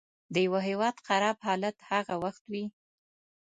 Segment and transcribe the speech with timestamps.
[0.33, 2.65] د یوه هیواد خراب حالت هغه وخت وي.